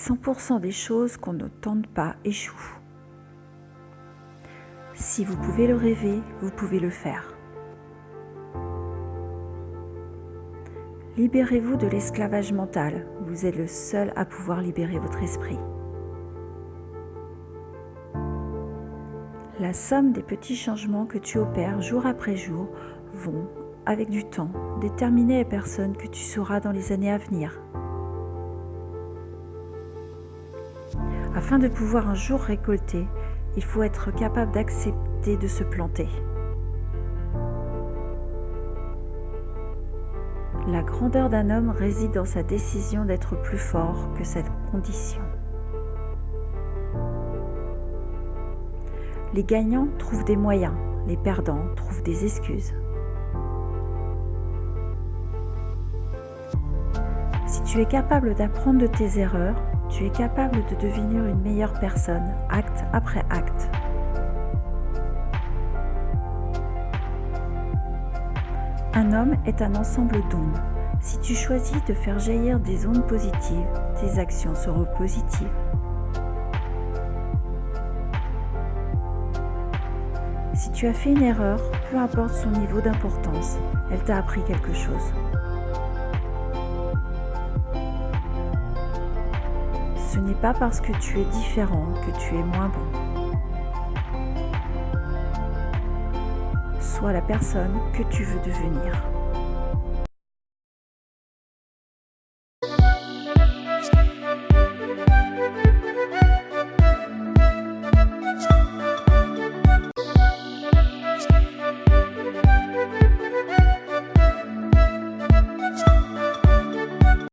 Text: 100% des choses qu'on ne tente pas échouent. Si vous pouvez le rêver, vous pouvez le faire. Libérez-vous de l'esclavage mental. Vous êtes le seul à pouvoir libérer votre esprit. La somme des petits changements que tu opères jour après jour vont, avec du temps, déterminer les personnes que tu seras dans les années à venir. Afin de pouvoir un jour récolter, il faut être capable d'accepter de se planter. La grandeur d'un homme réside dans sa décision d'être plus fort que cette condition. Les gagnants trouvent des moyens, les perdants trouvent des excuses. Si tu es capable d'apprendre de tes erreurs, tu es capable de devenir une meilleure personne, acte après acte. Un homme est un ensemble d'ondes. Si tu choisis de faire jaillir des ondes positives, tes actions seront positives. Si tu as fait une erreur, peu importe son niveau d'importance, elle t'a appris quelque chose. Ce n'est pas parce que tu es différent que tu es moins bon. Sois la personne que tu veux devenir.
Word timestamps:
100% 0.00 0.60
des 0.60 0.70
choses 0.70 1.18
qu'on 1.18 1.34
ne 1.34 1.48
tente 1.48 1.86
pas 1.86 2.16
échouent. 2.24 2.78
Si 4.94 5.24
vous 5.26 5.36
pouvez 5.36 5.66
le 5.66 5.76
rêver, 5.76 6.22
vous 6.40 6.50
pouvez 6.50 6.80
le 6.80 6.88
faire. 6.88 7.34
Libérez-vous 11.18 11.76
de 11.76 11.86
l'esclavage 11.86 12.52
mental. 12.52 13.06
Vous 13.26 13.44
êtes 13.44 13.56
le 13.56 13.66
seul 13.66 14.12
à 14.16 14.24
pouvoir 14.24 14.62
libérer 14.62 14.98
votre 14.98 15.22
esprit. 15.22 15.58
La 19.58 19.74
somme 19.74 20.12
des 20.12 20.22
petits 20.22 20.56
changements 20.56 21.04
que 21.04 21.18
tu 21.18 21.36
opères 21.36 21.82
jour 21.82 22.06
après 22.06 22.36
jour 22.36 22.70
vont, 23.12 23.46
avec 23.84 24.08
du 24.08 24.24
temps, 24.24 24.50
déterminer 24.80 25.38
les 25.38 25.44
personnes 25.44 25.94
que 25.94 26.06
tu 26.06 26.22
seras 26.22 26.60
dans 26.60 26.72
les 26.72 26.92
années 26.92 27.12
à 27.12 27.18
venir. 27.18 27.60
Afin 31.34 31.58
de 31.58 31.68
pouvoir 31.68 32.08
un 32.08 32.14
jour 32.14 32.40
récolter, 32.40 33.06
il 33.56 33.62
faut 33.62 33.82
être 33.82 34.10
capable 34.12 34.52
d'accepter 34.52 35.36
de 35.36 35.46
se 35.46 35.62
planter. 35.62 36.08
La 40.66 40.82
grandeur 40.82 41.30
d'un 41.30 41.50
homme 41.50 41.70
réside 41.70 42.12
dans 42.12 42.24
sa 42.24 42.42
décision 42.42 43.04
d'être 43.04 43.40
plus 43.42 43.58
fort 43.58 44.08
que 44.18 44.24
cette 44.24 44.50
condition. 44.70 45.22
Les 49.32 49.44
gagnants 49.44 49.88
trouvent 49.98 50.24
des 50.24 50.36
moyens, 50.36 50.74
les 51.06 51.16
perdants 51.16 51.64
trouvent 51.76 52.02
des 52.02 52.24
excuses. 52.24 52.74
Si 57.46 57.62
tu 57.62 57.80
es 57.80 57.86
capable 57.86 58.34
d'apprendre 58.34 58.80
de 58.80 58.86
tes 58.88 59.18
erreurs, 59.18 59.56
tu 59.90 60.06
es 60.06 60.10
capable 60.10 60.64
de 60.66 60.76
devenir 60.76 61.24
une 61.24 61.40
meilleure 61.40 61.72
personne, 61.80 62.34
acte 62.48 62.84
après 62.92 63.24
acte. 63.30 63.70
Un 68.94 69.12
homme 69.12 69.36
est 69.46 69.62
un 69.62 69.74
ensemble 69.74 70.20
d'ondes. 70.30 70.58
Si 71.00 71.18
tu 71.20 71.34
choisis 71.34 71.82
de 71.86 71.94
faire 71.94 72.18
jaillir 72.18 72.60
des 72.60 72.86
ondes 72.86 73.06
positives, 73.06 73.66
tes 74.00 74.18
actions 74.18 74.54
seront 74.54 74.86
positives. 74.98 75.48
Si 80.54 80.70
tu 80.72 80.86
as 80.86 80.92
fait 80.92 81.10
une 81.10 81.22
erreur, 81.22 81.58
peu 81.90 81.96
importe 81.96 82.34
son 82.34 82.50
niveau 82.50 82.80
d'importance, 82.80 83.56
elle 83.90 84.02
t'a 84.04 84.18
appris 84.18 84.42
quelque 84.44 84.74
chose. 84.74 85.12
Ce 90.12 90.18
n'est 90.18 90.34
pas 90.34 90.52
parce 90.52 90.80
que 90.80 90.90
tu 90.98 91.20
es 91.20 91.24
différent 91.26 91.86
que 92.04 92.10
tu 92.18 92.34
es 92.34 92.42
moins 92.42 92.68
bon. 92.68 93.32
Sois 96.80 97.12
la 97.12 97.22
personne 97.22 97.78
que 97.92 98.02
tu 98.02 98.24
veux 98.24 98.40
devenir. 98.40 98.92